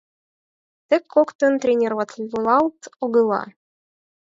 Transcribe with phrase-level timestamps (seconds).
[0.87, 3.43] Тек коктын тренироватлалт огыла...